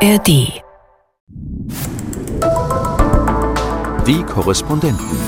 [0.00, 0.62] ARD.
[4.06, 5.18] Die Korrespondenten.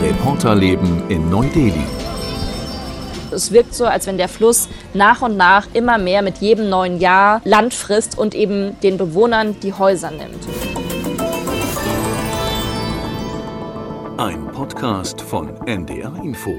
[0.00, 1.84] Reporterleben in Neu-Delhi.
[3.30, 6.98] Es wirkt so, als wenn der Fluss nach und nach immer mehr mit jedem neuen
[6.98, 10.48] Jahr Land frisst und eben den Bewohnern die Häuser nimmt.
[14.16, 16.54] Ein Podcast von NDR Info.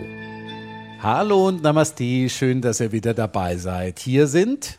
[1.02, 3.98] Hallo und Namaste, schön, dass ihr wieder dabei seid.
[3.98, 4.78] Hier sind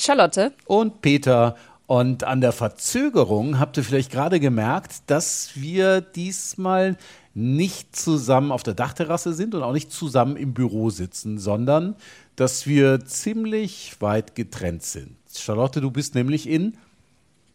[0.00, 1.56] Charlotte und Peter.
[1.86, 6.96] Und an der Verzögerung habt ihr vielleicht gerade gemerkt, dass wir diesmal
[7.34, 11.96] nicht zusammen auf der Dachterrasse sind und auch nicht zusammen im Büro sitzen, sondern
[12.36, 15.16] dass wir ziemlich weit getrennt sind.
[15.34, 16.76] Charlotte, du bist nämlich in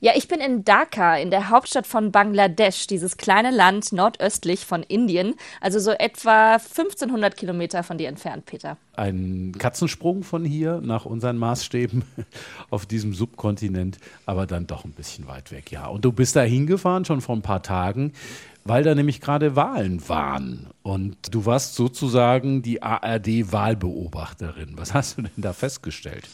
[0.06, 4.84] ja, ich bin in Dhaka, in der Hauptstadt von Bangladesch, dieses kleine Land nordöstlich von
[4.84, 8.78] Indien, also so etwa 1500 Kilometer von dir entfernt, Peter.
[8.96, 12.04] Ein Katzensprung von hier nach unseren Maßstäben
[12.70, 13.98] auf diesem Subkontinent,
[14.28, 15.88] aber dann doch ein bisschen weit weg, ja.
[15.88, 18.14] Und du bist da hingefahren schon vor ein paar Tagen,
[18.64, 20.68] weil da nämlich gerade Wahlen waren.
[20.84, 24.74] Und du warst sozusagen die ARD-Wahlbeobachterin.
[24.76, 26.30] Was hast du denn da festgestellt?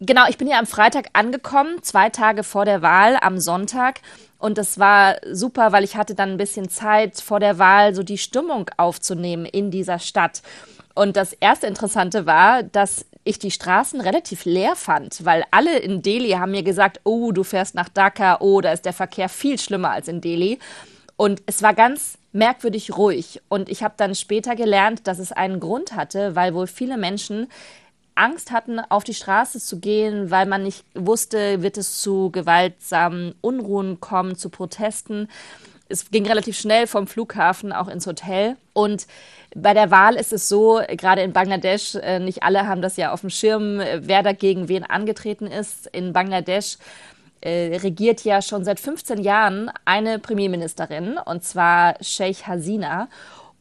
[0.00, 4.00] Genau, ich bin ja am Freitag angekommen, zwei Tage vor der Wahl am Sonntag.
[4.38, 8.04] Und das war super, weil ich hatte dann ein bisschen Zeit vor der Wahl, so
[8.04, 10.42] die Stimmung aufzunehmen in dieser Stadt.
[10.94, 16.00] Und das erste Interessante war, dass ich die Straßen relativ leer fand, weil alle in
[16.00, 19.58] Delhi haben mir gesagt, oh, du fährst nach Dhaka, oh, da ist der Verkehr viel
[19.58, 20.60] schlimmer als in Delhi.
[21.16, 23.42] Und es war ganz merkwürdig ruhig.
[23.48, 27.48] Und ich habe dann später gelernt, dass es einen Grund hatte, weil wohl viele Menschen
[28.18, 33.34] Angst hatten, auf die Straße zu gehen, weil man nicht wusste, wird es zu gewaltsamen
[33.40, 35.28] Unruhen kommen, zu Protesten.
[35.88, 38.56] Es ging relativ schnell vom Flughafen auch ins Hotel.
[38.72, 39.06] Und
[39.54, 43.12] bei der Wahl ist es so, gerade in Bangladesch, äh, nicht alle haben das ja
[43.12, 45.86] auf dem Schirm, wer dagegen wen angetreten ist.
[45.86, 46.76] In Bangladesch
[47.40, 53.08] äh, regiert ja schon seit 15 Jahren eine Premierministerin, und zwar Sheikh Hasina.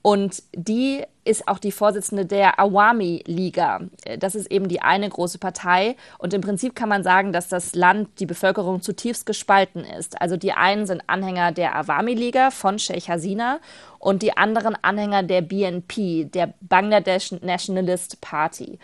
[0.01, 3.81] Und die ist auch die Vorsitzende der Awami Liga.
[4.19, 5.95] Das ist eben die eine große Partei.
[6.17, 10.21] Und im Prinzip kann man sagen, dass das Land, die Bevölkerung zutiefst gespalten ist.
[10.21, 13.59] Also die einen sind Anhänger der Awami Liga von Sheikh Hasina
[13.99, 18.79] und die anderen Anhänger der BNP, der Bangladesh Nationalist Party.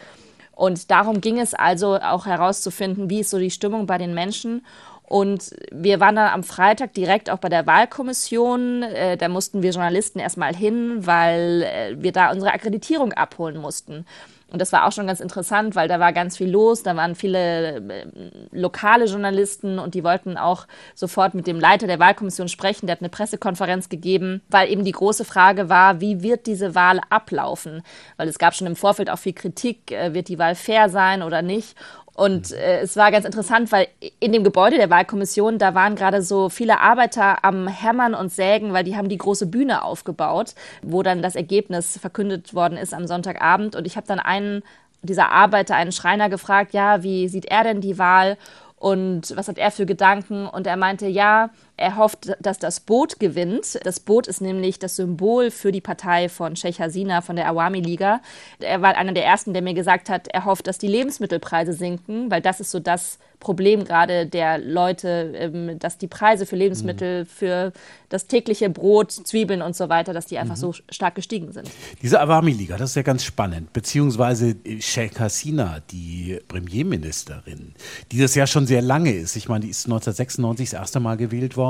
[0.56, 4.64] Und darum ging es also auch herauszufinden, wie ist so die Stimmung bei den Menschen.
[5.06, 8.84] Und wir waren dann am Freitag direkt auch bei der Wahlkommission.
[8.84, 14.06] Äh, da mussten wir Journalisten erstmal hin, weil äh, wir da unsere Akkreditierung abholen mussten.
[14.54, 16.84] Und das war auch schon ganz interessant, weil da war ganz viel los.
[16.84, 18.06] Da waren viele äh,
[18.52, 22.86] lokale Journalisten und die wollten auch sofort mit dem Leiter der Wahlkommission sprechen.
[22.86, 27.02] Der hat eine Pressekonferenz gegeben, weil eben die große Frage war, wie wird diese Wahl
[27.10, 27.82] ablaufen?
[28.18, 31.24] Weil es gab schon im Vorfeld auch viel Kritik, äh, wird die Wahl fair sein
[31.24, 31.76] oder nicht?
[32.16, 33.88] Und äh, es war ganz interessant, weil
[34.20, 38.72] in dem Gebäude der Wahlkommission, da waren gerade so viele Arbeiter am Hämmern und Sägen,
[38.72, 40.54] weil die haben die große Bühne aufgebaut,
[40.84, 43.76] wo dann das Ergebnis verkündet worden ist am Sonntagabend.
[43.76, 44.62] Und ich habe dann einen
[45.02, 48.38] dieser Arbeiter, einen Schreiner gefragt, ja, wie sieht er denn die Wahl?
[48.78, 50.46] Und was hat er für Gedanken?
[50.46, 53.80] Und er meinte, ja, er hofft, dass das Boot gewinnt.
[53.84, 57.80] Das Boot ist nämlich das Symbol für die Partei von Sheikh Hasina, von der Awami
[57.80, 58.22] Liga.
[58.60, 62.30] Er war einer der ersten, der mir gesagt hat, er hofft, dass die Lebensmittelpreise sinken,
[62.30, 67.24] weil das ist so das Problem gerade der Leute, ähm, dass die Preise für Lebensmittel,
[67.24, 67.28] mhm.
[67.28, 67.74] für
[68.10, 70.60] das tägliche Brot, Zwiebeln und so weiter, dass die einfach mhm.
[70.60, 71.70] so stark gestiegen sind.
[72.02, 77.74] Diese Awami-Liga, das ist ja ganz spannend, beziehungsweise Sheikh Hasina, die Premierministerin,
[78.12, 79.36] die das ja schon sehr lange ist.
[79.36, 81.63] Ich meine, die ist 1996 das erste Mal gewählt worden,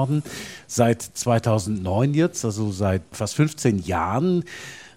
[0.67, 4.43] seit 2009 jetzt, also seit fast 15 Jahren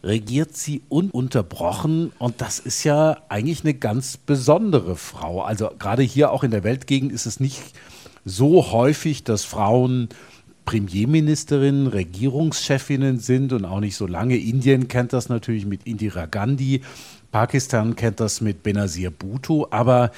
[0.03, 5.43] regiert sie ununterbrochen und das ist ja eigentlich eine ganz besondere Frau.
[5.43, 7.63] Also gerade hier auch in der Weltgegend ist es nicht
[8.25, 10.09] so häufig, dass Frauen
[10.65, 14.37] Premierministerinnen, Regierungschefinnen sind und auch nicht so lange.
[14.37, 16.83] Indien kennt das natürlich mit Indira Gandhi,
[17.31, 20.11] Pakistan kennt das mit Benazir Bhutto, aber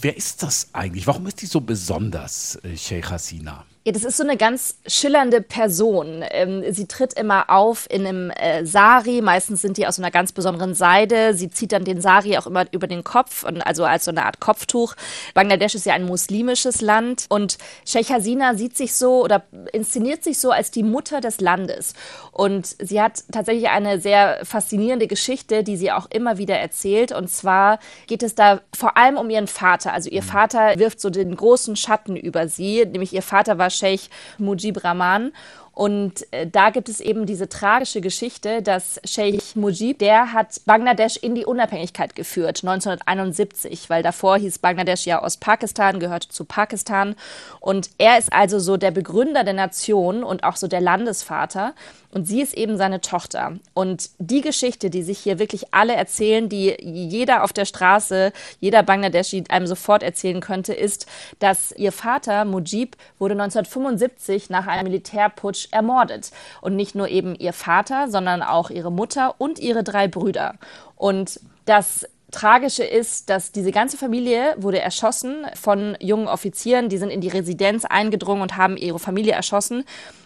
[0.00, 1.06] wer ist das eigentlich?
[1.06, 3.64] Warum ist die so besonders, äh, Sheikh Hasina?
[3.82, 6.22] Ja, das ist so eine ganz schillernde Person.
[6.32, 9.22] Ähm, sie tritt immer auf in einem äh, Sari.
[9.22, 11.32] Meistens sind die aus einer ganz besonderen Seide.
[11.32, 14.26] Sie zieht dann den Sari auch immer über den Kopf, und also als so eine
[14.26, 14.96] Art Kopftuch.
[15.32, 17.56] Bangladesch ist ja ein muslimisches Land und
[17.86, 21.94] Sheikh Hasina sieht sich so oder inszeniert sich so als die Mutter des Landes.
[22.40, 27.12] Und sie hat tatsächlich eine sehr faszinierende Geschichte, die sie auch immer wieder erzählt.
[27.12, 29.92] Und zwar geht es da vor allem um ihren Vater.
[29.92, 34.08] Also ihr Vater wirft so den großen Schatten über sie, nämlich ihr Vater war Scheich
[34.38, 35.32] Mujib Rahman.
[35.80, 41.16] Und äh, da gibt es eben diese tragische Geschichte, dass Sheikh Mujib, der hat Bangladesch
[41.16, 47.14] in die Unabhängigkeit geführt, 1971, weil davor hieß Bangladesch ja Ostpakistan, gehörte zu Pakistan.
[47.60, 51.72] Und er ist also so der Begründer der Nation und auch so der Landesvater.
[52.12, 53.58] Und sie ist eben seine Tochter.
[53.72, 58.82] Und die Geschichte, die sich hier wirklich alle erzählen, die jeder auf der Straße, jeder
[58.82, 61.06] Bangladeschi einem sofort erzählen könnte, ist,
[61.38, 66.30] dass ihr Vater Mujib wurde 1975 nach einem Militärputsch ermordet.
[66.60, 70.54] Und nicht nur eben ihr Vater, sondern auch ihre Mutter und ihre drei Brüder.
[70.96, 76.88] Und das Tragische ist, dass diese ganze Familie wurde erschossen von jungen Offizieren.
[76.88, 79.84] Die sind in die Residenz eingedrungen und haben ihre Familie erschossen.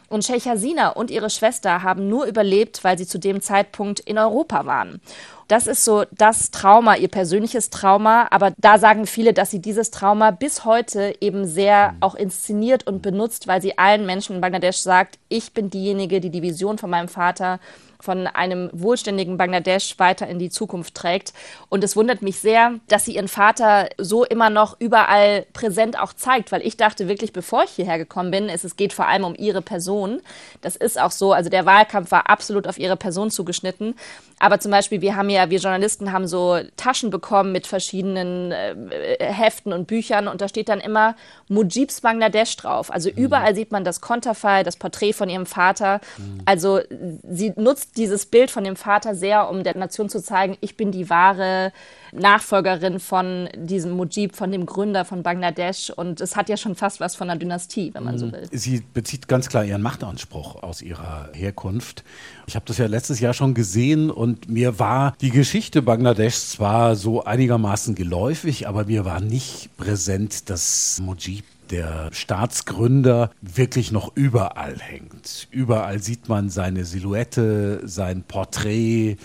[0.09, 4.19] Und Sheikh Hasina und ihre Schwester haben nur überlebt, weil sie zu dem Zeitpunkt in
[4.19, 5.01] Europa waren.
[5.49, 8.29] Das ist so das Trauma, ihr persönliches Trauma.
[8.31, 13.03] Aber da sagen viele, dass sie dieses Trauma bis heute eben sehr auch inszeniert und
[13.03, 16.91] benutzt, weil sie allen Menschen in Bangladesch sagt, ich bin diejenige, die die Vision von
[16.91, 17.61] meinem Vater
[18.05, 21.33] von einem wohlständigen Bangladesch weiter in die Zukunft trägt.
[21.71, 26.13] Und es wundert mich sehr, dass sie ihren Vater so immer noch überall präsent auch
[26.13, 29.25] zeigt, weil ich dachte wirklich, bevor ich hierher gekommen bin, es, es geht vor allem
[29.25, 30.21] um ihre Person.
[30.61, 31.33] Das ist auch so.
[31.33, 33.95] Also der Wahlkampf war absolut auf ihre Person zugeschnitten.
[34.39, 38.75] Aber zum Beispiel, wir haben ja, wir Journalisten haben so Taschen bekommen mit verschiedenen äh,
[39.19, 41.17] Heften und Büchern und da steht dann immer
[41.49, 42.93] Mujibs Bangladesch drauf.
[42.93, 43.17] Also mhm.
[43.17, 46.01] überall sieht man das Konterfei, das Porträt von ihrem Vater.
[46.19, 46.43] Mhm.
[46.45, 50.77] Also sie nutzt dieses Bild von dem Vater sehr, um der Nation zu zeigen, ich
[50.77, 51.73] bin die wahre
[52.13, 55.91] Nachfolgerin von diesem Mujib, von dem Gründer von Bangladesch.
[55.91, 58.33] Und es hat ja schon fast was von einer Dynastie, wenn man so mhm.
[58.33, 58.49] will.
[58.53, 62.05] Sie bezieht ganz klar ihren Machtanspruch aus ihrer Herkunft.
[62.47, 66.97] Ich habe das ja letztes Jahr schon gesehen und mir war die Geschichte Bangladeschs zwar
[66.97, 74.79] so einigermaßen geläufig, aber mir war nicht präsent, dass Mujib der Staatsgründer wirklich noch überall
[74.79, 75.49] hängt.
[75.51, 79.17] Überall sieht man seine Silhouette, sein Porträt.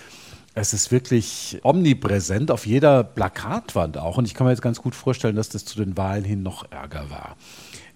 [0.56, 4.18] Es ist wirklich omnipräsent auf jeder Plakatwand auch.
[4.18, 6.72] Und ich kann mir jetzt ganz gut vorstellen, dass das zu den Wahlen hin noch
[6.72, 7.36] ärger war.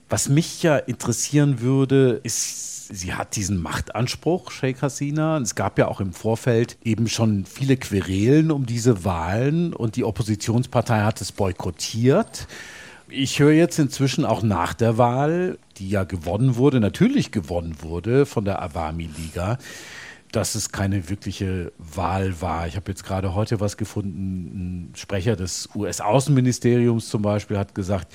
[0.09, 5.39] Was mich ja interessieren würde, ist, sie hat diesen Machtanspruch, Sheikh Hasina.
[5.39, 10.03] Es gab ja auch im Vorfeld eben schon viele Querelen um diese Wahlen und die
[10.03, 12.47] Oppositionspartei hat es boykottiert.
[13.09, 18.25] Ich höre jetzt inzwischen auch nach der Wahl, die ja gewonnen wurde, natürlich gewonnen wurde
[18.25, 19.57] von der Awami-Liga,
[20.31, 22.65] dass es keine wirkliche Wahl war.
[22.67, 24.89] Ich habe jetzt gerade heute was gefunden.
[24.89, 28.11] Ein Sprecher des US-Außenministeriums zum Beispiel hat gesagt,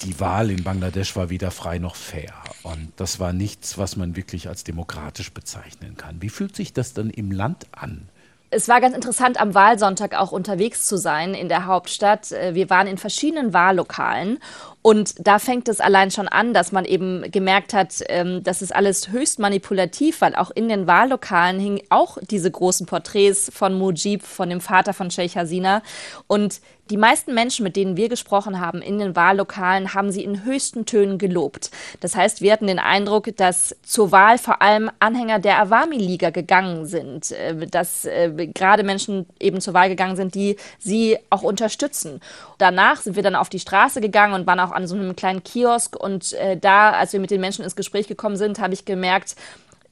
[0.00, 2.32] die Wahl in Bangladesch war weder frei noch fair.
[2.62, 6.22] Und das war nichts, was man wirklich als demokratisch bezeichnen kann.
[6.22, 8.08] Wie fühlt sich das dann im Land an?
[8.50, 12.32] Es war ganz interessant, am Wahlsonntag auch unterwegs zu sein in der Hauptstadt.
[12.32, 14.38] Äh, wir waren in verschiedenen Wahllokalen
[14.80, 18.74] und da fängt es allein schon an, dass man eben gemerkt hat, ähm, das ist
[18.74, 24.22] alles höchst manipulativ, weil auch in den Wahllokalen hingen auch diese großen Porträts von Mujib,
[24.22, 25.82] von dem Vater von Sheikh Hasina.
[26.26, 30.44] Und die meisten Menschen, mit denen wir gesprochen haben in den Wahllokalen, haben sie in
[30.44, 31.70] höchsten Tönen gelobt.
[32.00, 36.86] Das heißt, wir hatten den Eindruck, dass zur Wahl vor allem Anhänger der Awami-Liga gegangen
[36.86, 42.20] sind, äh, dass äh, gerade Menschen eben zur Wahl gegangen sind, die sie auch unterstützen.
[42.58, 45.44] Danach sind wir dann auf die Straße gegangen und waren auch an so einem kleinen
[45.44, 48.84] Kiosk und äh, da, als wir mit den Menschen ins Gespräch gekommen sind, habe ich
[48.84, 49.36] gemerkt,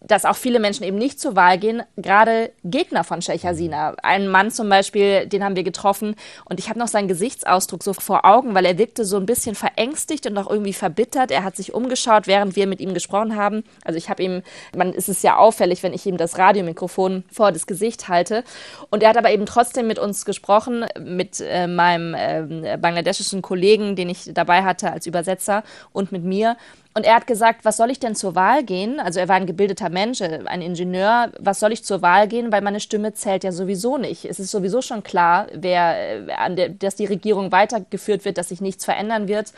[0.07, 3.95] dass auch viele Menschen eben nicht zur Wahl gehen, gerade Gegner von Sheikh Hasina.
[4.03, 6.15] Ein Mann zum Beispiel, den haben wir getroffen
[6.45, 9.55] und ich habe noch seinen Gesichtsausdruck so vor Augen, weil er wirkte so ein bisschen
[9.55, 11.31] verängstigt und auch irgendwie verbittert.
[11.31, 13.65] Er hat sich umgeschaut, während wir mit ihm gesprochen haben.
[13.85, 14.43] Also ich habe ihm,
[14.77, 18.45] man ist es ja auffällig, wenn ich ihm das Radiomikrofon vor das Gesicht halte.
[18.91, 23.97] Und er hat aber eben trotzdem mit uns gesprochen, mit äh, meinem äh, bangladeschischen Kollegen,
[23.97, 26.57] den ich dabei hatte als Übersetzer und mit mir.
[26.97, 29.01] Und er hat gesagt, was soll ich denn zur Wahl gehen?
[29.01, 31.31] Also er war ein gebildeter Mensch, äh, ein Ingenieur.
[31.39, 32.51] Was soll ich zur Wahl gehen?
[32.51, 34.25] Weil meine Stimme zählt ja sowieso nicht.
[34.25, 38.87] Es ist sowieso schon klar, wer, äh, dass die Regierung weitergeführt wird, dass sich nichts
[38.87, 39.53] verändern wird.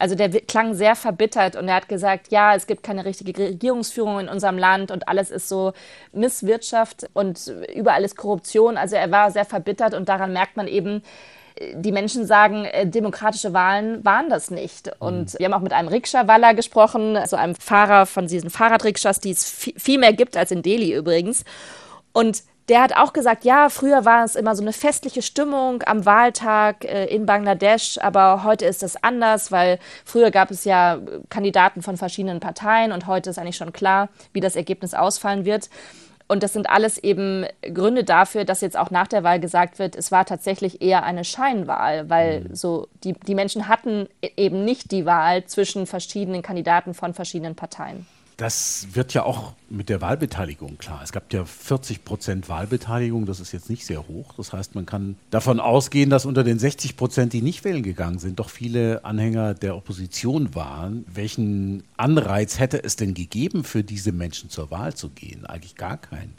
[0.00, 4.18] Also der klang sehr verbittert und er hat gesagt, ja, es gibt keine richtige Regierungsführung
[4.18, 5.72] in unserem Land und alles ist so
[6.12, 8.76] Misswirtschaft und überall ist Korruption.
[8.76, 11.04] Also er war sehr verbittert und daran merkt man eben,
[11.74, 14.90] die Menschen sagen, äh, demokratische Wahlen waren das nicht.
[14.98, 15.38] Und mhm.
[15.38, 19.50] wir haben auch mit einem Rikscha-Waller gesprochen, so einem Fahrer von diesen Fahrradrikschas, die es
[19.50, 21.44] viel mehr gibt als in Delhi übrigens.
[22.12, 26.06] Und der hat auch gesagt, ja, früher war es immer so eine festliche Stimmung am
[26.06, 30.98] Wahltag äh, in Bangladesch, aber heute ist das anders, weil früher gab es ja
[31.30, 35.68] Kandidaten von verschiedenen Parteien und heute ist eigentlich schon klar, wie das Ergebnis ausfallen wird.
[36.30, 39.96] Und das sind alles eben Gründe dafür, dass jetzt auch nach der Wahl gesagt wird,
[39.96, 42.54] es war tatsächlich eher eine Scheinwahl, weil mhm.
[42.54, 47.56] so die, die Menschen hatten e-, eben nicht die Wahl zwischen verschiedenen Kandidaten von verschiedenen
[47.56, 48.06] Parteien.
[48.40, 51.02] Das wird ja auch mit der Wahlbeteiligung klar.
[51.04, 54.32] Es gab ja 40 Prozent Wahlbeteiligung, das ist jetzt nicht sehr hoch.
[54.38, 58.18] Das heißt, man kann davon ausgehen, dass unter den 60 Prozent, die nicht wählen gegangen
[58.18, 61.04] sind, doch viele Anhänger der Opposition waren.
[61.12, 65.44] Welchen Anreiz hätte es denn gegeben, für diese Menschen zur Wahl zu gehen?
[65.44, 66.34] Eigentlich gar keinen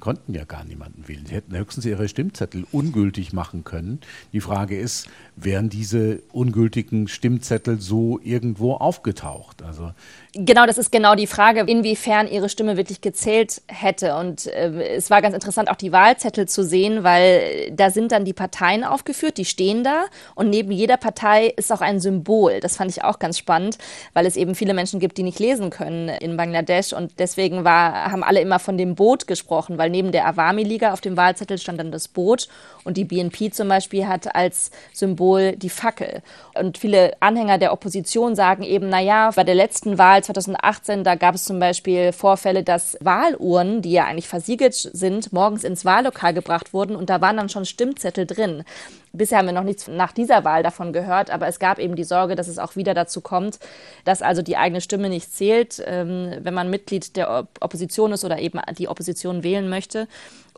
[0.00, 1.24] konnten ja gar niemanden wählen.
[1.26, 4.00] Sie hätten höchstens ihre Stimmzettel ungültig machen können.
[4.32, 9.62] Die Frage ist, wären diese ungültigen Stimmzettel so irgendwo aufgetaucht?
[9.62, 9.92] Also
[10.38, 14.16] Genau, das ist genau die Frage, inwiefern ihre Stimme wirklich gezählt hätte.
[14.16, 18.26] Und äh, es war ganz interessant, auch die Wahlzettel zu sehen, weil da sind dann
[18.26, 22.60] die Parteien aufgeführt, die stehen da und neben jeder Partei ist auch ein Symbol.
[22.60, 23.78] Das fand ich auch ganz spannend,
[24.12, 28.12] weil es eben viele Menschen gibt, die nicht lesen können in Bangladesch und deswegen war,
[28.12, 31.80] haben alle immer von dem Boot gesprochen, weil neben der Awami-Liga auf dem Wahlzettel stand
[31.80, 32.48] dann das Boot
[32.84, 36.20] und die BNP zum Beispiel hat als Symbol die Fackel.
[36.60, 41.14] Und viele Anhänger der Opposition sagen eben, na ja, bei der letzten Wahl 2018, da
[41.14, 46.34] gab es zum Beispiel Vorfälle, dass Wahluhren, die ja eigentlich versiegelt sind, morgens ins Wahllokal
[46.34, 48.64] gebracht wurden und da waren dann schon Stimmzettel drin.
[49.12, 52.04] Bisher haben wir noch nichts nach dieser Wahl davon gehört, aber es gab eben die
[52.04, 53.58] Sorge, dass es auch wieder dazu kommt,
[54.04, 58.38] dass also die eigene Stimme nicht zählt, ähm, wenn man Mitglied der Opposition ist oder
[58.38, 60.06] eben die Opposition wählen möchte.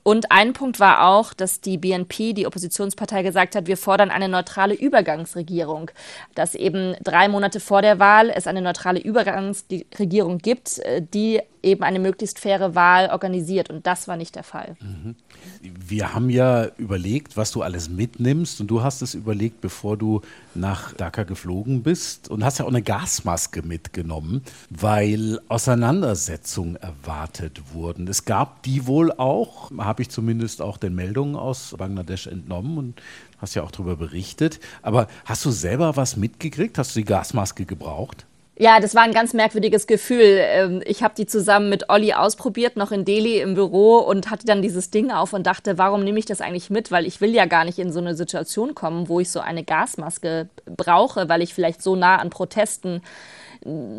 [0.08, 4.26] Und ein Punkt war auch, dass die BNP, die Oppositionspartei, gesagt hat, wir fordern eine
[4.26, 5.90] neutrale Übergangsregierung.
[6.34, 11.82] Dass eben drei Monate vor der Wahl es eine neutrale Übergangsregierung gibt, äh, die eben
[11.82, 13.68] eine möglichst faire Wahl organisiert.
[13.68, 14.76] Und das war nicht der Fall.
[14.80, 15.14] Mhm.
[15.60, 18.62] Wir haben ja überlegt, was du alles mitnimmst.
[18.62, 20.22] Und du hast es überlegt, bevor du
[20.58, 22.28] nach Dhaka geflogen bist.
[22.28, 28.06] Und hast ja auch eine Gasmaske mitgenommen, weil Auseinandersetzungen erwartet wurden.
[28.08, 32.78] Es gab die wohl auch, habe ich zumindest auch den Meldungen aus Bangladesch entnommen.
[32.78, 33.02] Und
[33.38, 34.60] hast ja auch darüber berichtet.
[34.82, 36.76] Aber hast du selber was mitgekriegt?
[36.78, 38.26] Hast du die Gasmaske gebraucht?
[38.60, 40.40] Ja, das war ein ganz merkwürdiges Gefühl.
[40.40, 44.46] Ähm, ich habe die zusammen mit Olli ausprobiert, noch in Delhi im Büro und hatte
[44.46, 46.90] dann dieses Ding auf und dachte, warum nehme ich das eigentlich mit?
[46.90, 49.62] Weil ich will ja gar nicht in so eine Situation kommen, wo ich so eine
[49.62, 53.00] Gasmaske brauche, weil ich vielleicht so nah an Protesten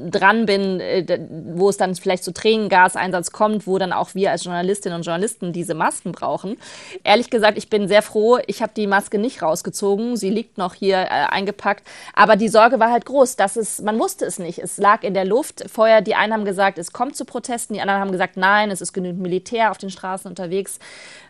[0.09, 1.19] dran bin, äh,
[1.55, 5.53] wo es dann vielleicht zu Tränengaseinsatz kommt, wo dann auch wir als Journalistinnen und Journalisten
[5.53, 6.57] diese Masken brauchen.
[7.03, 10.73] Ehrlich gesagt, ich bin sehr froh, ich habe die Maske nicht rausgezogen, sie liegt noch
[10.73, 14.59] hier äh, eingepackt, aber die Sorge war halt groß, dass es, man wusste es nicht,
[14.59, 15.65] es lag in der Luft.
[15.71, 18.81] Vorher, die einen haben gesagt, es kommt zu Protesten, die anderen haben gesagt, nein, es
[18.81, 20.79] ist genügend Militär auf den Straßen unterwegs.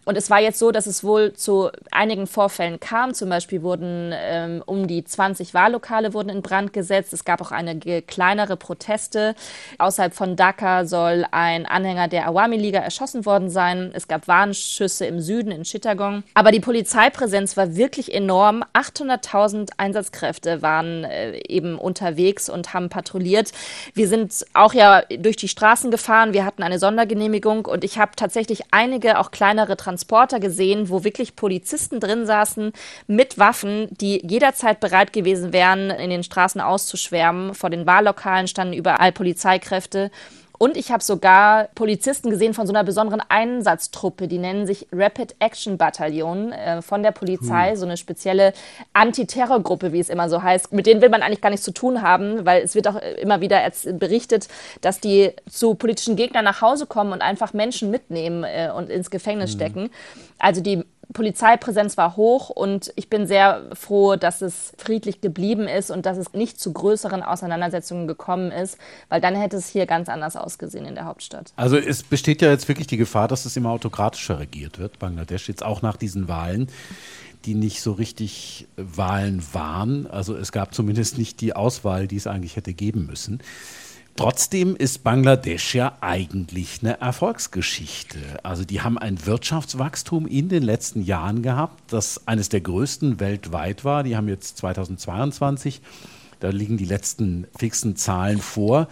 [0.10, 3.13] Und es war jetzt so, dass es wohl zu einigen Vorfällen kam.
[3.13, 7.13] Zum Beispiel wurden ähm, um die 20 Wahllokale wurden in Brand gesetzt.
[7.13, 9.36] Es gab auch einige kleinere Proteste.
[9.77, 13.91] Außerhalb von Dhaka soll ein Anhänger der Awami-Liga erschossen worden sein.
[13.93, 16.24] Es gab Warnschüsse im Süden in Chittagong.
[16.36, 18.63] Aber die Polizeipräsenz war wirklich enorm.
[18.74, 23.51] 800.000 Einsatzkräfte waren äh, eben unterwegs und haben patrouilliert.
[23.95, 26.33] Wir sind auch ja durch die Straßen gefahren.
[26.33, 31.03] Wir hatten eine Sondergenehmigung und ich habe tatsächlich einige auch kleinere Transporte Transporter gesehen, wo
[31.03, 32.74] wirklich Polizisten drin saßen
[33.07, 37.53] mit Waffen, die jederzeit bereit gewesen wären, in den Straßen auszuschwärmen.
[37.53, 40.12] Vor den Wahllokalen standen überall Polizeikräfte.
[40.62, 45.36] Und ich habe sogar Polizisten gesehen von so einer besonderen Einsatztruppe, die nennen sich Rapid
[45.39, 47.75] Action Bataillon äh, von der Polizei, hm.
[47.78, 48.51] so eine spezielle
[48.92, 50.74] Antiterrorgruppe, wie es immer so heißt.
[50.74, 53.39] Mit denen will man eigentlich gar nichts zu tun haben, weil es wird auch immer
[53.39, 53.62] wieder
[53.94, 54.50] berichtet,
[54.82, 59.10] dass die zu politischen Gegnern nach Hause kommen und einfach Menschen mitnehmen äh, und ins
[59.10, 59.58] Gefängnis hm.
[59.58, 59.89] stecken.
[60.39, 65.89] Also die Polizeipräsenz war hoch und ich bin sehr froh, dass es friedlich geblieben ist
[65.89, 68.78] und dass es nicht zu größeren Auseinandersetzungen gekommen ist,
[69.10, 71.51] weil dann hätte es hier ganz anders ausgesehen in der Hauptstadt.
[71.56, 75.48] Also es besteht ja jetzt wirklich die Gefahr, dass es immer autokratischer regiert wird, Bangladesch,
[75.48, 76.68] jetzt auch nach diesen Wahlen
[77.46, 80.08] die nicht so richtig Wahlen waren.
[80.08, 83.39] Also es gab zumindest nicht die Auswahl, die es eigentlich hätte geben müssen.
[84.16, 88.20] Trotzdem ist Bangladesch ja eigentlich eine Erfolgsgeschichte.
[88.44, 93.86] Also die haben ein Wirtschaftswachstum in den letzten Jahren gehabt, das eines der größten weltweit
[93.86, 94.04] war.
[94.04, 95.82] Die haben jetzt 2022,
[96.39, 98.88] da liegen die letzten fixen Zahlen vor,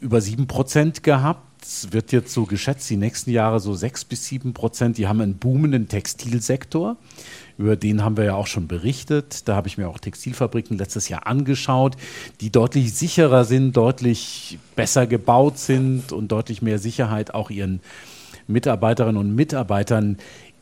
[0.00, 1.49] über sieben Prozent gehabt.
[1.62, 4.98] Es wird jetzt so geschätzt, die nächsten Jahre so sechs bis sieben Prozent.
[4.98, 6.96] Die haben einen boomenden Textilsektor.
[7.58, 9.46] Über den haben wir ja auch schon berichtet.
[9.46, 11.96] Da habe ich mir auch Textilfabriken letztes Jahr angeschaut,
[12.40, 17.80] die deutlich sicherer sind, deutlich besser gebaut sind und deutlich mehr Sicherheit auch ihren
[18.46, 20.16] Mitarbeiterinnen und Mitarbeitern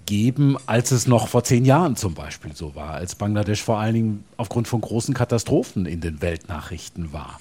[0.07, 3.95] geben, als es noch vor zehn Jahren zum Beispiel so war, als Bangladesch vor allen
[3.95, 7.39] Dingen aufgrund von großen Katastrophen in den Weltnachrichten war.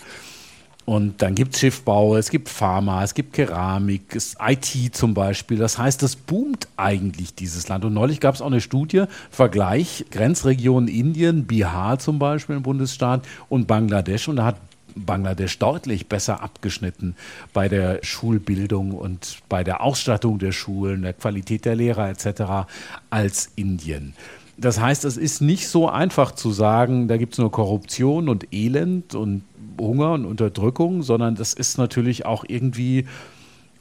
[0.89, 5.57] Und dann gibt es Schiffbau, es gibt Pharma, es gibt Keramik, es IT zum Beispiel.
[5.57, 7.83] Das heißt, das boomt eigentlich dieses Land.
[7.83, 13.27] Und neulich gab es auch eine Studie, Vergleich Grenzregionen Indien, Bihar zum Beispiel im Bundesstaat
[13.49, 14.29] und Bangladesch.
[14.29, 14.61] Und da hat
[14.95, 17.17] Bangladesch deutlich besser abgeschnitten
[17.51, 22.69] bei der Schulbildung und bei der Ausstattung der Schulen, der Qualität der Lehrer etc.
[23.09, 24.13] als Indien.
[24.57, 28.51] Das heißt, es ist nicht so einfach zu sagen, da gibt es nur Korruption und
[28.51, 29.43] Elend und
[29.79, 33.05] Hunger und Unterdrückung, sondern das ist natürlich auch irgendwie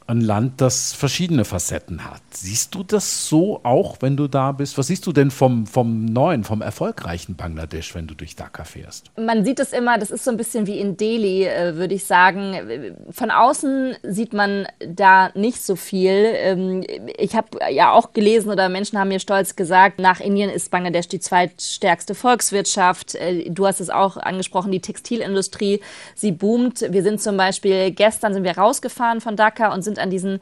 [0.07, 2.21] ein Land, das verschiedene Facetten hat.
[2.31, 4.77] Siehst du das so auch, wenn du da bist?
[4.77, 9.11] Was siehst du denn vom, vom neuen, vom erfolgreichen Bangladesch, wenn du durch Dhaka fährst?
[9.17, 12.05] Man sieht es immer, das ist so ein bisschen wie in Delhi, äh, würde ich
[12.05, 12.95] sagen.
[13.11, 16.31] Von außen sieht man da nicht so viel.
[16.35, 16.85] Ähm,
[17.17, 21.09] ich habe ja auch gelesen oder Menschen haben mir stolz gesagt, nach Indien ist Bangladesch
[21.09, 23.15] die zweitstärkste Volkswirtschaft.
[23.15, 25.81] Äh, du hast es auch angesprochen, die Textilindustrie,
[26.15, 26.85] sie boomt.
[26.89, 30.39] Wir sind zum Beispiel, gestern sind wir rausgefahren von Dhaka und sind sind an diesen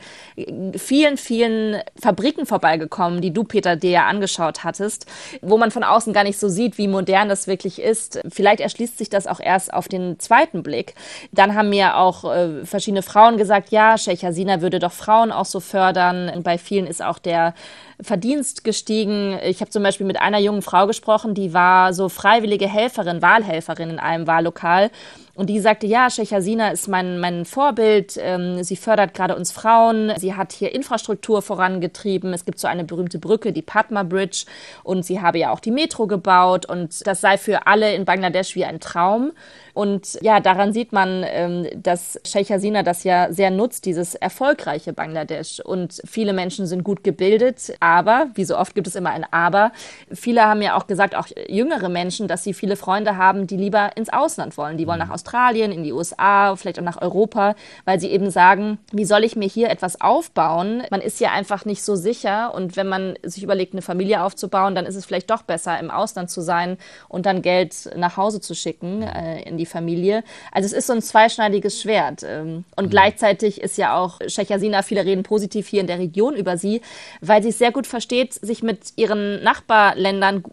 [0.78, 5.06] vielen, vielen Fabriken vorbeigekommen, die du, Peter, dir ja angeschaut hattest,
[5.42, 8.20] wo man von außen gar nicht so sieht, wie modern das wirklich ist.
[8.30, 10.96] Vielleicht erschließt sich das auch erst auf den zweiten Blick.
[11.32, 15.46] Dann haben mir auch äh, verschiedene Frauen gesagt, ja, Sheikh Hasina würde doch Frauen auch
[15.46, 16.30] so fördern.
[16.30, 17.54] Und bei vielen ist auch der
[18.02, 19.40] Verdienst gestiegen.
[19.44, 23.90] Ich habe zum Beispiel mit einer jungen Frau gesprochen, die war so freiwillige Helferin, Wahlhelferin
[23.92, 24.92] in einem Wahllokal.
[25.36, 28.18] Und die sagte, ja, Sheikh ist mein, mein Vorbild.
[28.18, 30.14] Ähm, sie fördert gerade uns Frauen.
[30.18, 32.34] Sie hat hier Infrastruktur vorangetrieben.
[32.34, 34.46] Es gibt so eine berühmte Brücke, die Padma Bridge.
[34.84, 36.66] Und sie habe ja auch die Metro gebaut.
[36.66, 39.34] Und das sei für alle in Bangladesch wie ein Traum.
[39.76, 44.94] Und ja, daran sieht man, ähm, dass Sheikh Hasina das ja sehr nutzt, dieses erfolgreiche
[44.94, 45.60] Bangladesch.
[45.60, 49.74] Und viele Menschen sind gut gebildet, aber, wie so oft gibt es immer ein Aber.
[50.10, 53.98] Viele haben ja auch gesagt, auch jüngere Menschen, dass sie viele Freunde haben, die lieber
[53.98, 54.78] ins Ausland wollen.
[54.78, 58.80] Die wollen nach Australien, in die USA, vielleicht auch nach Europa, weil sie eben sagen,
[58.94, 60.84] wie soll ich mir hier etwas aufbauen?
[60.90, 62.56] Man ist ja einfach nicht so sicher.
[62.56, 65.92] Und wenn man sich überlegt, eine Familie aufzubauen, dann ist es vielleicht doch besser, im
[65.92, 66.78] Ausland zu sein
[67.10, 70.24] und dann Geld nach Hause zu schicken, äh, in die die Familie.
[70.52, 72.24] Also es ist so ein zweischneidiges Schwert.
[72.24, 72.90] Ähm, und mhm.
[72.90, 76.82] gleichzeitig ist ja auch Sheikh Hasina, viele reden positiv hier in der Region über sie,
[77.22, 80.44] weil sie es sehr gut versteht, sich mit ihren Nachbarländern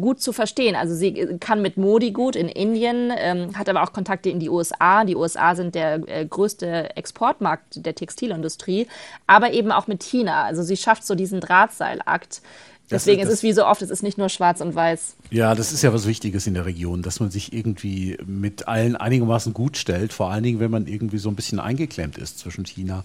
[0.00, 0.74] gut zu verstehen.
[0.76, 4.50] Also sie kann mit Modi gut in Indien, ähm, hat aber auch Kontakte in die
[4.50, 5.04] USA.
[5.04, 8.88] Die USA sind der äh, größte Exportmarkt der Textilindustrie,
[9.26, 10.44] aber eben auch mit China.
[10.44, 12.42] Also sie schafft so diesen Drahtseilakt.
[12.90, 15.16] Deswegen das, das, ist es wie so oft, es ist nicht nur schwarz und weiß.
[15.30, 18.96] Ja, das ist ja was Wichtiges in der Region, dass man sich irgendwie mit allen
[18.96, 22.64] einigermaßen gut stellt, vor allen Dingen, wenn man irgendwie so ein bisschen eingeklemmt ist zwischen
[22.64, 23.04] China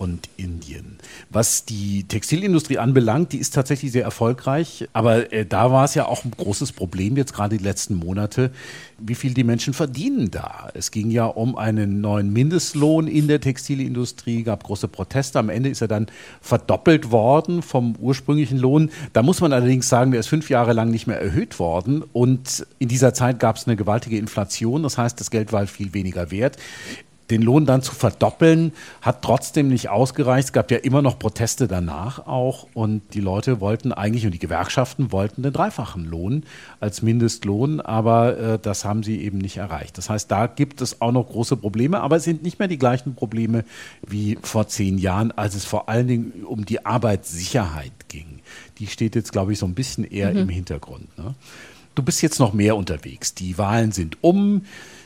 [0.00, 0.96] und Indien.
[1.28, 6.06] Was die Textilindustrie anbelangt, die ist tatsächlich sehr erfolgreich, aber äh, da war es ja
[6.06, 8.50] auch ein großes Problem jetzt gerade die letzten Monate,
[8.98, 10.70] wie viel die Menschen verdienen da.
[10.72, 15.38] Es ging ja um einen neuen Mindestlohn in der Textilindustrie, gab große Proteste.
[15.38, 16.06] Am Ende ist er dann
[16.40, 18.90] verdoppelt worden vom ursprünglichen Lohn.
[19.12, 22.66] Da muss man allerdings sagen, der ist fünf Jahre lang nicht mehr erhöht worden und
[22.78, 24.82] in dieser Zeit gab es eine gewaltige Inflation.
[24.82, 26.56] Das heißt, das Geld war viel weniger wert
[27.30, 30.48] den Lohn dann zu verdoppeln, hat trotzdem nicht ausgereicht.
[30.48, 34.38] Es gab ja immer noch Proteste danach auch und die Leute wollten eigentlich und die
[34.38, 36.44] Gewerkschaften wollten den dreifachen Lohn
[36.80, 39.96] als Mindestlohn, aber äh, das haben sie eben nicht erreicht.
[39.98, 42.78] Das heißt, da gibt es auch noch große Probleme, aber es sind nicht mehr die
[42.78, 43.64] gleichen Probleme
[44.06, 48.40] wie vor zehn Jahren, als es vor allen Dingen um die Arbeitssicherheit ging.
[48.78, 50.38] Die steht jetzt, glaube ich, so ein bisschen eher mhm.
[50.38, 51.16] im Hintergrund.
[51.18, 51.34] Ne?
[51.94, 53.34] Du bist jetzt noch mehr unterwegs.
[53.34, 54.62] Die Wahlen sind um.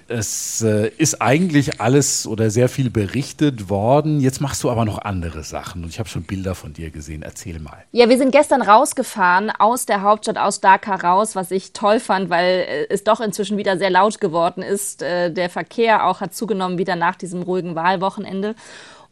[0.08, 4.20] Es äh, ist eigentlich alles oder sehr viel berichtet worden.
[4.20, 7.22] Jetzt machst du aber noch andere Sachen und ich habe schon Bilder von dir gesehen.
[7.22, 7.84] Erzähl mal.
[7.92, 12.30] Ja, wir sind gestern rausgefahren aus der Hauptstadt, aus Dhaka raus, was ich toll fand,
[12.30, 15.02] weil äh, es doch inzwischen wieder sehr laut geworden ist.
[15.02, 18.54] Äh, der Verkehr auch hat zugenommen wieder nach diesem ruhigen Wahlwochenende.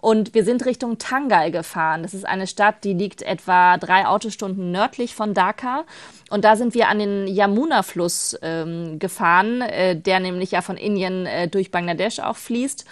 [0.02, 2.02] Und wir sind Richtung Tangal gefahren.
[2.02, 5.84] Das ist eine Stadt, die liegt etwa drei Autostunden nördlich von Dhaka.
[6.28, 11.26] Und da sind wir an den Yamuna-Fluss ähm, gefahren, äh, der nämlich ja von Indien
[11.26, 12.84] äh, durch Bangladesch auch fließt.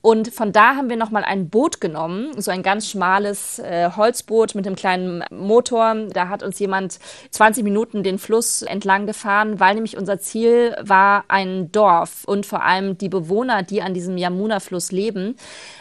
[0.00, 4.54] Und von da haben wir nochmal ein Boot genommen, so ein ganz schmales äh, Holzboot
[4.54, 6.06] mit einem kleinen Motor.
[6.12, 11.24] Da hat uns jemand 20 Minuten den Fluss entlang gefahren, weil nämlich unser Ziel war
[11.26, 15.34] ein Dorf und vor allem die Bewohner, die an diesem Yamuna-Fluss leben,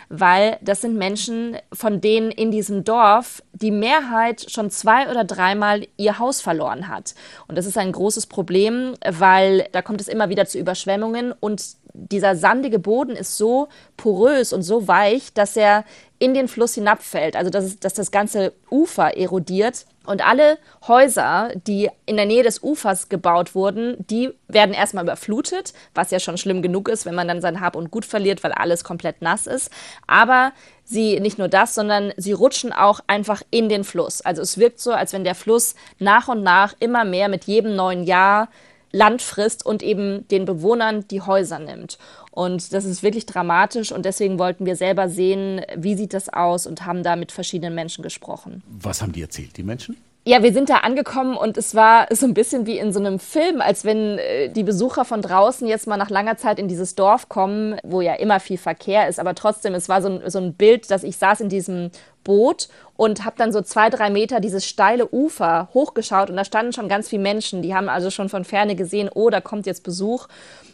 [0.10, 5.86] weil das sind Menschen, von denen in diesem Dorf die Mehrheit schon zwei oder dreimal
[5.96, 7.14] ihr Haus verloren hat.
[7.48, 11.62] Und das ist ein großes Problem, weil da kommt es immer wieder zu Überschwemmungen und
[11.98, 15.84] dieser sandige Boden ist so porös und so weich, dass er
[16.20, 19.86] in den Fluss hinabfällt, also dass, dass das ganze Ufer erodiert.
[20.06, 20.58] Und alle
[20.88, 26.20] Häuser, die in der Nähe des Ufers gebaut wurden, die werden erstmal überflutet, was ja
[26.20, 29.22] schon schlimm genug ist, wenn man dann sein Hab und Gut verliert, weil alles komplett
[29.22, 29.70] nass ist.
[30.08, 30.54] Aber
[30.86, 34.22] sie nicht nur das, sondern sie rutschen auch einfach in den Fluss.
[34.22, 37.76] Also es wirkt so, als wenn der Fluss nach und nach immer mehr mit jedem
[37.76, 38.48] neuen Jahr
[38.92, 41.98] Land frisst und eben den Bewohnern die Häuser nimmt.
[42.32, 46.68] Und das ist wirklich dramatisch und deswegen wollten wir selber sehen, wie sieht das aus
[46.68, 48.64] und haben da mit verschiedenen Menschen gesprochen.
[48.68, 49.98] Was haben die erzählt, die Menschen?
[50.28, 53.18] Ja, wir sind da angekommen und es war so ein bisschen wie in so einem
[53.18, 56.96] Film, als wenn äh, die Besucher von draußen jetzt mal nach langer Zeit in dieses
[56.96, 60.40] Dorf kommen, wo ja immer viel Verkehr ist, aber trotzdem, es war so ein, so
[60.40, 61.92] ein Bild, dass ich saß in diesem
[62.26, 66.74] Boot und habe dann so zwei, drei Meter dieses steile Ufer hochgeschaut und da standen
[66.74, 69.86] schon ganz viele Menschen, die haben also schon von ferne gesehen, oh, da kommt jetzt
[69.86, 70.28] Besuch.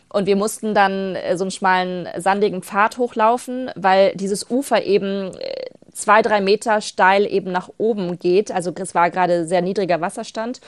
[0.09, 5.31] Und wir mussten dann äh, so einen schmalen, sandigen Pfad hochlaufen, weil dieses Ufer eben
[5.37, 8.51] äh, zwei, drei Meter steil eben nach oben geht.
[8.51, 10.59] Also es war gerade sehr niedriger Wasserstand.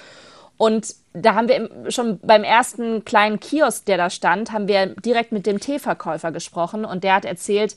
[0.58, 5.32] Und da haben wir schon beim ersten kleinen Kiosk, der da stand, haben wir direkt
[5.32, 7.76] mit dem Teeverkäufer gesprochen und der hat erzählt,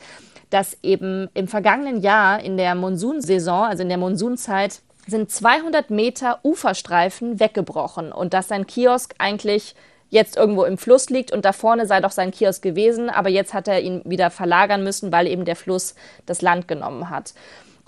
[0.51, 6.39] dass eben im vergangenen Jahr in der Monsunsaison, also in der Monsunzeit, sind 200 Meter
[6.43, 9.75] Uferstreifen weggebrochen und dass sein Kiosk eigentlich
[10.11, 13.55] jetzt irgendwo im Fluss liegt und da vorne sei doch sein Kiosk gewesen, aber jetzt
[13.55, 15.95] hat er ihn wieder verlagern müssen, weil eben der Fluss
[16.27, 17.35] das Land genommen hat.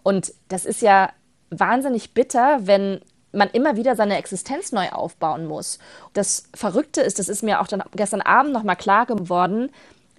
[0.03, 1.11] Und das ist ja
[1.51, 3.01] wahnsinnig bitter, wenn
[3.33, 5.79] man immer wieder seine Existenz neu aufbauen muss.
[6.15, 9.71] Das Verrückte ist, das ist mir auch dann gestern Abend noch mal klar geworden,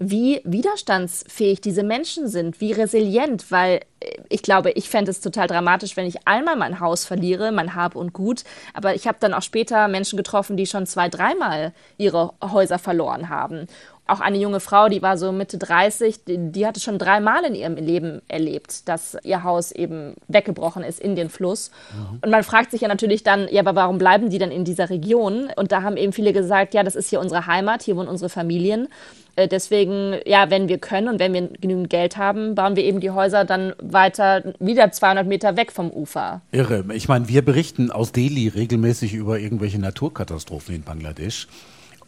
[0.03, 5.45] wie widerstandsfähig diese Menschen sind, wie resilient, weil äh, ich glaube, ich fände es total
[5.45, 8.43] dramatisch, wenn ich einmal mein Haus verliere, mein Hab und Gut.
[8.73, 13.29] Aber ich habe dann auch später Menschen getroffen, die schon zwei, dreimal ihre Häuser verloren
[13.29, 13.67] haben
[14.11, 17.55] auch eine junge Frau, die war so Mitte 30, die, die hatte schon dreimal in
[17.55, 21.71] ihrem Leben erlebt, dass ihr Haus eben weggebrochen ist in den Fluss.
[21.93, 22.19] Mhm.
[22.21, 24.89] Und man fragt sich ja natürlich dann, ja, aber warum bleiben die dann in dieser
[24.89, 25.49] Region?
[25.55, 28.29] Und da haben eben viele gesagt, ja, das ist hier unsere Heimat, hier wohnen unsere
[28.29, 28.87] Familien.
[29.35, 32.99] Äh, deswegen, ja, wenn wir können und wenn wir genügend Geld haben, bauen wir eben
[32.99, 36.41] die Häuser dann weiter wieder 200 Meter weg vom Ufer.
[36.51, 36.83] Irre.
[36.93, 41.47] Ich meine, wir berichten aus Delhi regelmäßig über irgendwelche Naturkatastrophen in Bangladesch.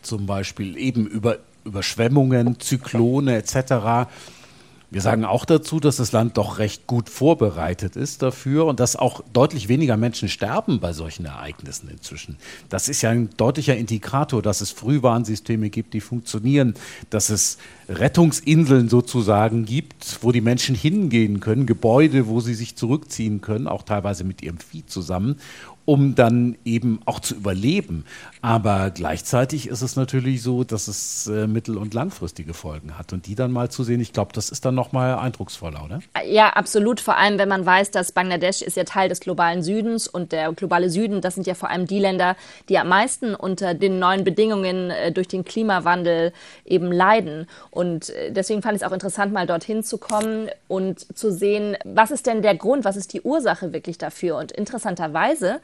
[0.02, 4.10] Zum Beispiel eben über Überschwemmungen, Zyklone etc.
[4.94, 8.96] Wir sagen auch dazu, dass das Land doch recht gut vorbereitet ist dafür und dass
[8.96, 12.38] auch deutlich weniger Menschen sterben bei solchen Ereignissen inzwischen.
[12.70, 16.76] Das ist ja ein deutlicher Indikator, dass es Frühwarnsysteme gibt, die funktionieren,
[17.10, 17.58] dass es
[17.90, 23.82] Rettungsinseln sozusagen gibt, wo die Menschen hingehen können, Gebäude, wo sie sich zurückziehen können, auch
[23.82, 25.38] teilweise mit ihrem Vieh zusammen
[25.86, 28.06] um dann eben auch zu überleben.
[28.42, 33.14] Aber gleichzeitig ist es natürlich so, dass es äh, mittel- und langfristige Folgen hat.
[33.14, 36.00] Und die dann mal zu sehen, ich glaube, das ist dann nochmal eindrucksvoller, oder?
[36.26, 37.00] Ja, absolut.
[37.00, 40.52] Vor allem, wenn man weiß, dass Bangladesch ist ja Teil des globalen Südens und der
[40.54, 42.36] globale Süden, das sind ja vor allem die Länder,
[42.70, 46.34] die am meisten unter den neuen Bedingungen äh, durch den Klimawandel
[46.66, 47.48] eben leiden.
[47.72, 51.78] Und äh, deswegen fand ich es auch interessant, mal dorthin zu kommen und zu sehen,
[51.84, 54.38] was ist denn der Grund, was ist die Ursache wirklich dafür?
[54.38, 55.60] Und interessanterweise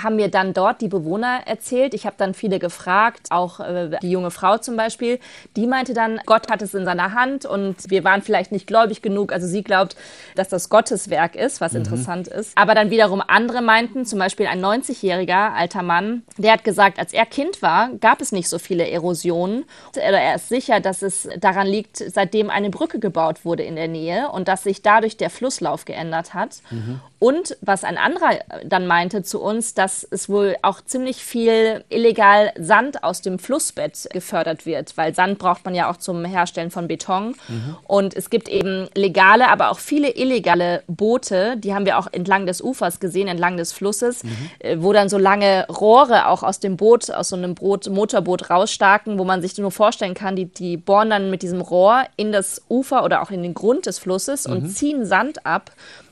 [0.00, 1.94] haben mir dann dort die Bewohner erzählt.
[1.94, 5.18] Ich habe dann viele gefragt, auch äh, die junge Frau zum Beispiel,
[5.56, 9.02] die meinte dann, Gott hat es in seiner Hand und wir waren vielleicht nicht gläubig
[9.02, 9.32] genug.
[9.32, 9.96] Also sie glaubt,
[10.34, 11.78] dass das Gottes Werk ist, was mhm.
[11.78, 12.56] interessant ist.
[12.56, 17.12] Aber dann wiederum andere meinten, zum Beispiel ein 90-jähriger alter Mann, der hat gesagt, als
[17.12, 19.64] er Kind war, gab es nicht so viele Erosionen.
[19.94, 24.30] Er ist sicher, dass es daran liegt, seitdem eine Brücke gebaut wurde in der Nähe
[24.30, 26.58] und dass sich dadurch der Flusslauf geändert hat.
[26.70, 27.00] Mhm.
[27.18, 32.52] Und was ein anderer dann meinte zu uns, dass es wohl auch ziemlich viel illegal
[32.58, 36.88] Sand aus dem Flussbett gefördert wird, weil Sand braucht man ja auch zum Herstellen von
[36.88, 37.34] Beton.
[37.48, 37.76] Mhm.
[37.86, 42.46] Und es gibt eben legale, aber auch viele illegale Boote, die haben wir auch entlang
[42.46, 44.82] des Ufers gesehen, entlang des Flusses, mhm.
[44.82, 49.18] Wo dann so lange Rohre auch aus dem Boot, aus so einem Boot, Motorboot rausstarken,
[49.18, 52.62] wo man sich nur vorstellen kann, die, die bohren dann mit diesem Rohr in das
[52.68, 54.52] Ufer oder auch in den Grund des Flusses mhm.
[54.52, 55.70] und ziehen Sand ab.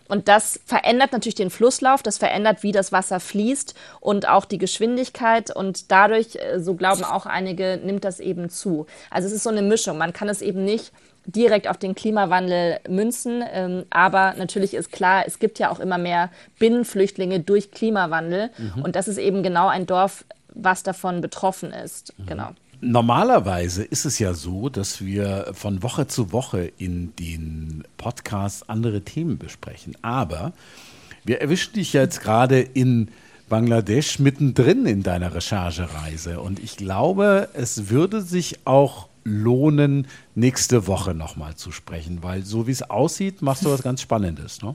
[0.08, 4.58] Und das verändert natürlich den Flusslauf, das verändert, wie das Wasser fließt und auch die
[4.58, 5.54] Geschwindigkeit.
[5.54, 8.86] Und dadurch, äh, so glauben auch einige, nimmt das eben zu.
[9.10, 9.98] Also es ist so eine Mischung.
[9.98, 10.92] Man kann es eben nicht
[11.26, 13.44] direkt auf den Klimawandel münzen.
[13.52, 18.50] Ähm, aber natürlich ist klar, es gibt ja auch immer mehr Binnenflüchtlinge durch Klimawandel.
[18.58, 18.82] Mhm.
[18.82, 22.18] Und das ist eben genau ein Dorf, was davon betroffen ist.
[22.18, 22.26] Mhm.
[22.26, 22.48] Genau.
[22.84, 29.02] Normalerweise ist es ja so, dass wir von Woche zu Woche in den Podcasts andere
[29.02, 29.96] Themen besprechen.
[30.02, 30.52] Aber
[31.22, 33.06] wir erwischen dich jetzt gerade in
[33.48, 36.40] Bangladesch mittendrin in deiner Recherchereise.
[36.40, 42.66] Und ich glaube, es würde sich auch lohnen, nächste Woche nochmal zu sprechen, weil so
[42.66, 44.60] wie es aussieht, machst du was ganz Spannendes.
[44.60, 44.74] Ne?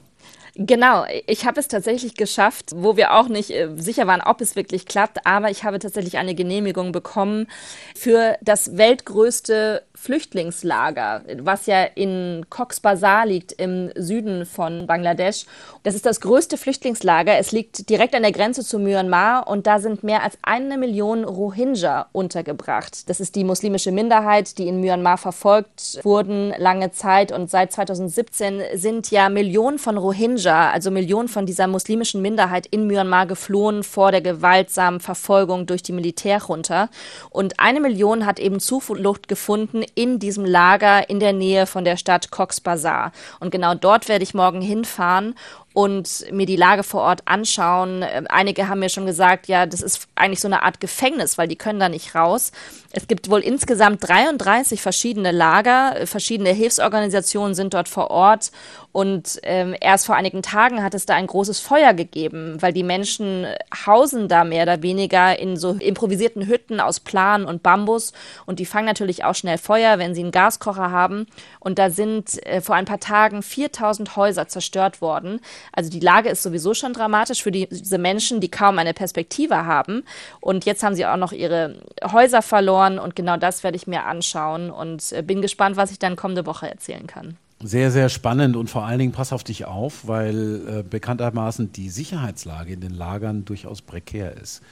[0.60, 4.56] Genau, ich habe es tatsächlich geschafft, wo wir auch nicht äh, sicher waren, ob es
[4.56, 7.46] wirklich klappt, aber ich habe tatsächlich eine Genehmigung bekommen
[7.94, 15.46] für das weltgrößte Flüchtlingslager, was ja in Cox's Bazar liegt im Süden von Bangladesch.
[15.84, 17.38] Das ist das größte Flüchtlingslager.
[17.38, 21.22] Es liegt direkt an der Grenze zu Myanmar und da sind mehr als eine Million
[21.22, 23.08] Rohingya untergebracht.
[23.08, 28.60] Das ist die muslimische Minderheit, die in Myanmar verfolgt wurden lange Zeit und seit 2017
[28.74, 34.10] sind ja Millionen von Rohingya, also Millionen von dieser muslimischen Minderheit in Myanmar geflohen vor
[34.10, 36.88] der gewaltsamen Verfolgung durch die Militärjunta
[37.30, 41.96] und eine Million hat eben Zuflucht gefunden in diesem Lager in der Nähe von der
[41.96, 43.12] Stadt Cox's Bazar.
[43.40, 45.34] Und genau dort werde ich morgen hinfahren
[45.78, 48.02] und mir die Lage vor Ort anschauen.
[48.02, 51.46] Ähm, einige haben mir schon gesagt, ja, das ist eigentlich so eine Art Gefängnis, weil
[51.46, 52.50] die können da nicht raus.
[52.90, 58.50] Es gibt wohl insgesamt 33 verschiedene Lager, verschiedene Hilfsorganisationen sind dort vor Ort
[58.90, 62.82] und ähm, erst vor einigen Tagen hat es da ein großes Feuer gegeben, weil die
[62.82, 63.46] Menschen
[63.86, 68.12] hausen da mehr oder weniger in so improvisierten Hütten aus Plan und Bambus
[68.46, 71.26] und die fangen natürlich auch schnell Feuer, wenn sie einen Gaskocher haben.
[71.60, 75.40] Und da sind äh, vor ein paar Tagen 4000 Häuser zerstört worden.
[75.72, 79.66] Also die Lage ist sowieso schon dramatisch für die, diese Menschen, die kaum eine Perspektive
[79.66, 80.04] haben.
[80.40, 82.98] Und jetzt haben sie auch noch ihre Häuser verloren.
[82.98, 86.46] Und genau das werde ich mir anschauen und äh, bin gespannt, was ich dann kommende
[86.46, 87.36] Woche erzählen kann.
[87.60, 91.90] Sehr, sehr spannend und vor allen Dingen pass auf dich auf, weil äh, bekanntermaßen die
[91.90, 94.62] Sicherheitslage in den Lagern durchaus prekär ist.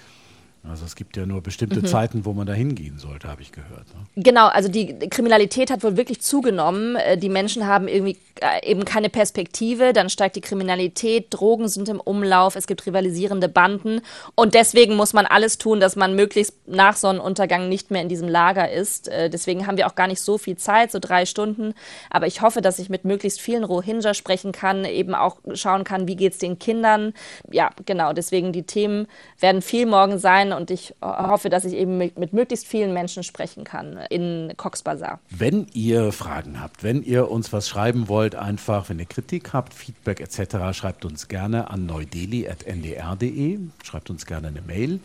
[0.68, 1.86] Also es gibt ja nur bestimmte mhm.
[1.86, 3.86] Zeiten, wo man da hingehen sollte, habe ich gehört.
[3.94, 4.22] Ne?
[4.22, 6.96] Genau, also die Kriminalität hat wohl wirklich zugenommen.
[6.96, 11.88] Äh, die Menschen haben irgendwie äh, eben keine Perspektive, dann steigt die Kriminalität, Drogen sind
[11.88, 14.00] im Umlauf, es gibt rivalisierende Banden
[14.34, 18.28] und deswegen muss man alles tun, dass man möglichst nach Sonnenuntergang nicht mehr in diesem
[18.28, 19.08] Lager ist.
[19.08, 21.74] Äh, deswegen haben wir auch gar nicht so viel Zeit, so drei Stunden.
[22.10, 26.08] Aber ich hoffe, dass ich mit möglichst vielen Rohingya sprechen kann, eben auch schauen kann,
[26.08, 27.14] wie geht es den Kindern.
[27.50, 29.06] Ja, genau, deswegen die Themen
[29.38, 33.22] werden viel morgen sein und ich hoffe, dass ich eben mit, mit möglichst vielen Menschen
[33.22, 35.20] sprechen kann in Cox Bazar.
[35.30, 39.74] Wenn ihr Fragen habt, wenn ihr uns was schreiben wollt, einfach, wenn ihr Kritik habt,
[39.74, 45.00] Feedback etc., schreibt uns gerne an neudeli.ndr.de, schreibt uns gerne eine Mail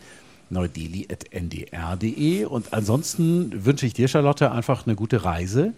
[0.50, 5.72] neudeli.ndr.de und ansonsten wünsche ich dir, Charlotte, einfach eine gute Reise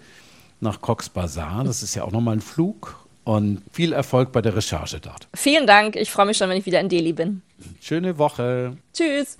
[0.61, 1.65] nach Cox Bazar.
[1.65, 5.29] Das ist ja auch nochmal ein Flug und viel Erfolg bei der Recherche dort.
[5.35, 5.97] Vielen Dank.
[5.97, 7.43] Ich freue mich schon, wenn ich wieder in Delhi bin.
[7.81, 8.77] Schöne Woche.
[8.93, 9.37] Tschüss.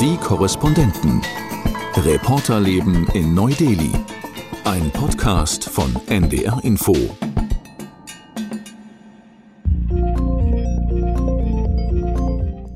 [0.00, 1.22] Die Korrespondenten.
[1.96, 3.92] Reporterleben in Neu-Delhi.
[4.64, 6.94] Ein Podcast von NDR Info.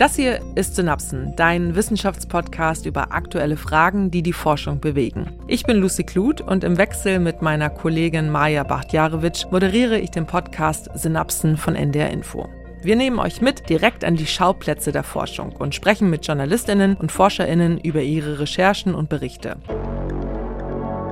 [0.05, 5.33] Das hier ist Synapsen, dein Wissenschaftspodcast über aktuelle Fragen, die die Forschung bewegen.
[5.47, 10.27] Ich bin Lucy Kluth und im Wechsel mit meiner Kollegin Maja Bachtjarewitsch moderiere ich den
[10.27, 12.51] Podcast Synapsen von NDR Info.
[12.83, 17.11] Wir nehmen euch mit direkt an die Schauplätze der Forschung und sprechen mit Journalistinnen und
[17.11, 19.57] Forscherinnen über ihre Recherchen und Berichte.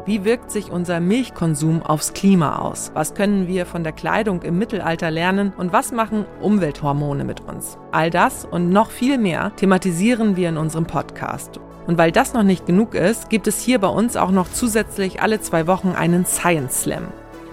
[0.05, 2.91] Wie wirkt sich unser Milchkonsum aufs Klima aus?
[2.93, 5.53] Was können wir von der Kleidung im Mittelalter lernen?
[5.57, 7.79] Und was machen Umwelthormone mit uns?
[7.93, 11.61] All das und noch viel mehr thematisieren wir in unserem Podcast.
[11.87, 15.23] Und weil das noch nicht genug ist, gibt es hier bei uns auch noch zusätzlich
[15.23, 17.07] alle zwei Wochen einen Science Slam.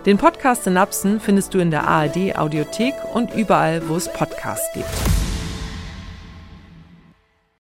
[0.08, 5.29] Den Podcast Synapsen findest du in der ARD Audiothek und überall, wo es Podcasts gibt.